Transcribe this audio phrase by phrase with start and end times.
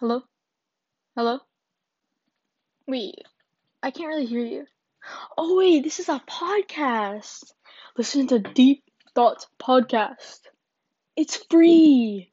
[0.00, 0.22] Hello?
[1.14, 1.40] Hello?
[2.88, 3.16] Wait,
[3.82, 4.64] I can't really hear you.
[5.36, 7.52] Oh, wait, this is a podcast.
[7.98, 8.82] Listen to Deep
[9.14, 10.38] Thoughts Podcast.
[11.16, 12.29] It's free.